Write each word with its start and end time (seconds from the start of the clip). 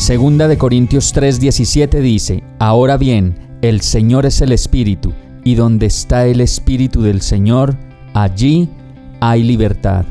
Segunda 0.00 0.48
de 0.48 0.56
Corintios 0.56 1.14
3:17 1.14 2.00
dice, 2.00 2.42
Ahora 2.58 2.96
bien, 2.96 3.34
el 3.60 3.82
Señor 3.82 4.24
es 4.24 4.40
el 4.40 4.50
Espíritu 4.50 5.12
y 5.44 5.56
donde 5.56 5.84
está 5.84 6.26
el 6.26 6.40
Espíritu 6.40 7.02
del 7.02 7.20
Señor, 7.20 7.76
allí 8.14 8.70
hay 9.20 9.42
libertad. 9.42 10.06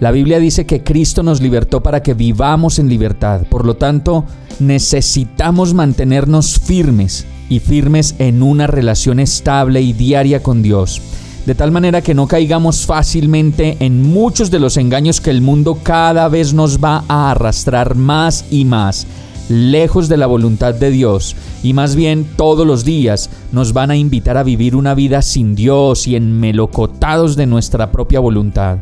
La 0.00 0.10
Biblia 0.10 0.38
dice 0.38 0.66
que 0.66 0.84
Cristo 0.84 1.22
nos 1.22 1.40
libertó 1.40 1.82
para 1.82 2.02
que 2.02 2.12
vivamos 2.12 2.78
en 2.78 2.90
libertad. 2.90 3.46
Por 3.48 3.64
lo 3.64 3.78
tanto, 3.78 4.26
necesitamos 4.60 5.72
mantenernos 5.72 6.60
firmes 6.60 7.24
y 7.48 7.60
firmes 7.60 8.14
en 8.18 8.42
una 8.42 8.66
relación 8.66 9.18
estable 9.18 9.80
y 9.80 9.94
diaria 9.94 10.42
con 10.42 10.62
Dios. 10.62 11.00
De 11.46 11.54
tal 11.54 11.70
manera 11.70 12.00
que 12.00 12.14
no 12.14 12.26
caigamos 12.26 12.86
fácilmente 12.86 13.76
en 13.80 14.02
muchos 14.02 14.50
de 14.50 14.58
los 14.58 14.78
engaños 14.78 15.20
que 15.20 15.30
el 15.30 15.42
mundo 15.42 15.78
cada 15.82 16.28
vez 16.28 16.54
nos 16.54 16.82
va 16.82 17.04
a 17.06 17.30
arrastrar 17.30 17.94
más 17.94 18.46
y 18.50 18.64
más 18.64 19.06
lejos 19.48 20.08
de 20.08 20.16
la 20.16 20.26
voluntad 20.26 20.72
de 20.74 20.90
Dios 20.90 21.36
y 21.62 21.74
más 21.74 21.96
bien 21.96 22.26
todos 22.36 22.66
los 22.66 22.84
días 22.84 23.28
nos 23.52 23.74
van 23.74 23.90
a 23.90 23.96
invitar 23.96 24.38
a 24.38 24.42
vivir 24.42 24.74
una 24.74 24.94
vida 24.94 25.20
sin 25.20 25.54
Dios 25.54 26.06
y 26.06 26.16
enmelocotados 26.16 27.36
de 27.36 27.46
nuestra 27.46 27.92
propia 27.92 28.20
voluntad. 28.20 28.78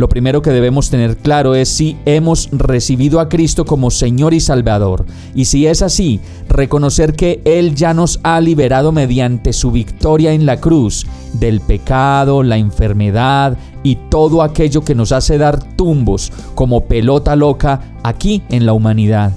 Lo 0.00 0.08
primero 0.08 0.40
que 0.40 0.48
debemos 0.48 0.88
tener 0.88 1.18
claro 1.18 1.54
es 1.54 1.68
si 1.68 1.98
hemos 2.06 2.48
recibido 2.52 3.20
a 3.20 3.28
Cristo 3.28 3.66
como 3.66 3.90
Señor 3.90 4.32
y 4.32 4.40
Salvador. 4.40 5.04
Y 5.34 5.44
si 5.44 5.66
es 5.66 5.82
así, 5.82 6.20
reconocer 6.48 7.12
que 7.12 7.42
Él 7.44 7.74
ya 7.74 7.92
nos 7.92 8.18
ha 8.22 8.40
liberado 8.40 8.92
mediante 8.92 9.52
su 9.52 9.70
victoria 9.70 10.32
en 10.32 10.46
la 10.46 10.58
cruz 10.58 11.06
del 11.34 11.60
pecado, 11.60 12.42
la 12.42 12.56
enfermedad 12.56 13.58
y 13.82 13.96
todo 14.08 14.42
aquello 14.42 14.80
que 14.80 14.94
nos 14.94 15.12
hace 15.12 15.36
dar 15.36 15.62
tumbos 15.76 16.32
como 16.54 16.86
pelota 16.86 17.36
loca 17.36 17.82
aquí 18.02 18.42
en 18.48 18.64
la 18.64 18.72
humanidad. 18.72 19.32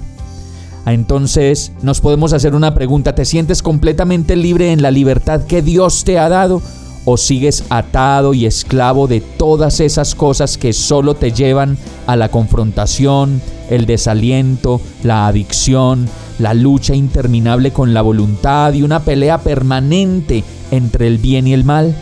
Entonces 0.86 1.72
nos 1.82 2.00
podemos 2.00 2.32
hacer 2.32 2.54
una 2.54 2.72
pregunta, 2.72 3.14
¿te 3.14 3.26
sientes 3.26 3.62
completamente 3.62 4.34
libre 4.34 4.72
en 4.72 4.80
la 4.80 4.90
libertad 4.90 5.42
que 5.42 5.60
Dios 5.60 6.04
te 6.04 6.18
ha 6.18 6.30
dado? 6.30 6.62
¿O 7.04 7.16
sigues 7.16 7.64
atado 7.68 8.32
y 8.32 8.46
esclavo 8.46 9.06
de 9.06 9.20
todas 9.20 9.80
esas 9.80 10.14
cosas 10.14 10.56
que 10.56 10.72
solo 10.72 11.14
te 11.14 11.32
llevan 11.32 11.76
a 12.06 12.16
la 12.16 12.30
confrontación, 12.30 13.42
el 13.68 13.84
desaliento, 13.84 14.80
la 15.02 15.26
adicción, 15.26 16.08
la 16.38 16.54
lucha 16.54 16.94
interminable 16.94 17.72
con 17.72 17.92
la 17.92 18.02
voluntad 18.02 18.72
y 18.72 18.82
una 18.82 19.00
pelea 19.00 19.38
permanente 19.38 20.44
entre 20.70 21.06
el 21.06 21.18
bien 21.18 21.46
y 21.46 21.52
el 21.52 21.64
mal? 21.64 21.94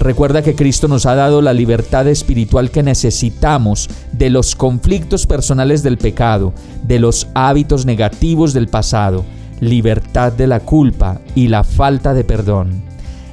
Recuerda 0.00 0.42
que 0.42 0.54
Cristo 0.54 0.86
nos 0.86 1.06
ha 1.06 1.14
dado 1.14 1.42
la 1.42 1.52
libertad 1.52 2.06
espiritual 2.06 2.70
que 2.70 2.82
necesitamos 2.82 3.90
de 4.12 4.30
los 4.30 4.54
conflictos 4.54 5.26
personales 5.26 5.82
del 5.82 5.98
pecado, 5.98 6.52
de 6.84 7.00
los 7.00 7.26
hábitos 7.34 7.84
negativos 7.84 8.52
del 8.52 8.68
pasado, 8.68 9.24
libertad 9.60 10.32
de 10.32 10.46
la 10.46 10.60
culpa 10.60 11.20
y 11.34 11.48
la 11.48 11.64
falta 11.64 12.14
de 12.14 12.22
perdón. 12.22 12.87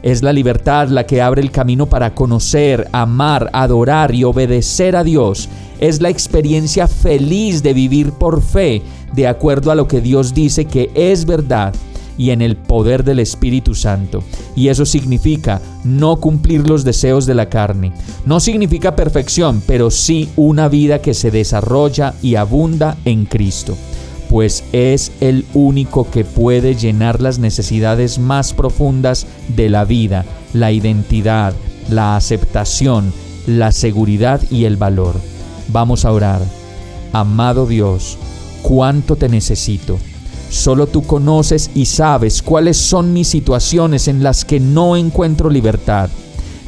Es 0.05 0.21
la 0.21 0.31
libertad 0.31 0.89
la 0.89 1.07
que 1.07 1.19
abre 1.19 1.41
el 1.41 1.49
camino 1.49 1.87
para 1.87 2.13
conocer, 2.13 2.87
amar, 2.91 3.49
adorar 3.53 4.13
y 4.13 4.23
obedecer 4.23 4.95
a 4.95 5.03
Dios. 5.03 5.49
Es 5.79 5.99
la 5.99 6.09
experiencia 6.09 6.87
feliz 6.87 7.63
de 7.63 7.73
vivir 7.73 8.11
por 8.11 8.43
fe, 8.43 8.83
de 9.15 9.27
acuerdo 9.27 9.71
a 9.71 9.75
lo 9.75 9.87
que 9.87 10.01
Dios 10.01 10.35
dice 10.35 10.65
que 10.65 10.91
es 10.93 11.25
verdad 11.25 11.73
y 12.19 12.29
en 12.29 12.43
el 12.43 12.55
poder 12.55 13.03
del 13.03 13.17
Espíritu 13.17 13.73
Santo. 13.73 14.23
Y 14.55 14.67
eso 14.67 14.85
significa 14.85 15.59
no 15.83 16.17
cumplir 16.17 16.69
los 16.69 16.83
deseos 16.83 17.25
de 17.25 17.33
la 17.33 17.49
carne. 17.49 17.91
No 18.27 18.39
significa 18.39 18.95
perfección, 18.95 19.63
pero 19.65 19.89
sí 19.89 20.29
una 20.35 20.67
vida 20.67 21.01
que 21.01 21.15
se 21.15 21.31
desarrolla 21.31 22.13
y 22.21 22.35
abunda 22.35 22.95
en 23.05 23.25
Cristo 23.25 23.75
pues 24.35 24.65
es 24.73 25.13
el 25.21 25.45
único 25.53 26.11
que 26.11 26.25
puede 26.25 26.75
llenar 26.75 27.21
las 27.21 27.39
necesidades 27.39 28.19
más 28.19 28.51
profundas 28.51 29.27
de 29.47 29.69
la 29.69 29.85
vida, 29.85 30.25
la 30.51 30.73
identidad, 30.73 31.53
la 31.89 32.17
aceptación, 32.17 33.13
la 33.47 33.71
seguridad 33.71 34.41
y 34.51 34.65
el 34.65 34.75
valor. 34.75 35.15
Vamos 35.69 36.03
a 36.03 36.11
orar. 36.11 36.41
Amado 37.13 37.65
Dios, 37.65 38.17
cuánto 38.61 39.15
te 39.15 39.29
necesito. 39.29 39.99
Solo 40.49 40.87
tú 40.87 41.03
conoces 41.03 41.71
y 41.73 41.85
sabes 41.85 42.41
cuáles 42.41 42.75
son 42.75 43.13
mis 43.13 43.29
situaciones 43.29 44.09
en 44.09 44.21
las 44.21 44.43
que 44.43 44.59
no 44.59 44.97
encuentro 44.97 45.49
libertad. 45.49 46.09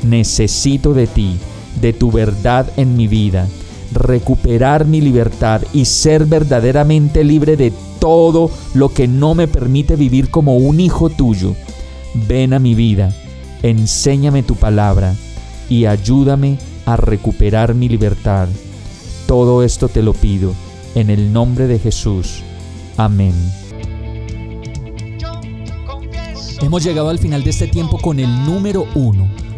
Necesito 0.04 0.94
de 0.94 1.08
ti, 1.08 1.36
de 1.82 1.92
tu 1.92 2.14
verdad 2.14 2.72
en 2.78 2.96
mi 2.96 3.10
vida, 3.10 3.46
recuperar 3.92 4.86
mi 4.86 5.02
libertad 5.02 5.62
y 5.74 5.86
ser 5.86 6.26
verdaderamente 6.26 7.24
libre 7.24 7.58
de 7.58 7.72
todo 8.00 8.52
lo 8.74 8.90
que 8.90 9.08
no 9.08 9.36
me 9.36 9.48
permite 9.48 9.96
vivir 9.96 10.30
como 10.30 10.58
un 10.58 10.80
hijo 10.80 11.10
tuyo. 11.10 11.56
Ven 12.28 12.54
a 12.54 12.60
mi 12.60 12.76
vida, 12.76 13.14
enséñame 13.64 14.44
tu 14.44 14.56
palabra 14.56 15.16
y 15.70 15.86
ayúdame 15.86 16.58
a 16.86 16.96
recuperar 16.96 17.74
mi 17.74 17.90
libertad. 17.90 18.48
Todo 19.28 19.64
esto 19.64 19.90
te 19.90 20.02
lo 20.02 20.14
pido 20.14 20.54
en 20.96 21.10
el 21.10 21.34
nombre 21.34 21.68
de 21.68 21.80
Jesús. 21.80 22.44
Amén. 22.96 23.34
Hemos 26.62 26.84
llegado 26.84 27.10
al 27.10 27.20
final 27.20 27.44
de 27.44 27.52
este 27.52 27.68
tiempo 27.68 28.00
con 28.00 28.20
el 28.20 28.46
número 28.46 28.88
uno. 28.96 29.28